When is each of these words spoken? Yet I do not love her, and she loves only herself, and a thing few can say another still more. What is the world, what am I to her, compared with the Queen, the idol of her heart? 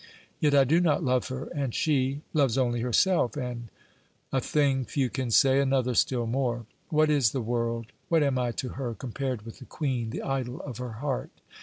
Yet 0.39 0.55
I 0.55 0.63
do 0.63 0.79
not 0.81 1.03
love 1.03 1.27
her, 1.27 1.43
and 1.53 1.75
she 1.75 2.21
loves 2.33 2.57
only 2.57 2.81
herself, 2.81 3.37
and 3.37 3.67
a 4.33 4.41
thing 4.41 4.83
few 4.83 5.11
can 5.11 5.29
say 5.29 5.59
another 5.59 5.93
still 5.93 6.25
more. 6.25 6.65
What 6.89 7.11
is 7.11 7.33
the 7.33 7.39
world, 7.41 7.91
what 8.09 8.23
am 8.23 8.39
I 8.39 8.51
to 8.53 8.69
her, 8.69 8.95
compared 8.95 9.43
with 9.43 9.59
the 9.59 9.65
Queen, 9.65 10.09
the 10.09 10.23
idol 10.23 10.59
of 10.61 10.79
her 10.79 10.93
heart? 10.93 11.29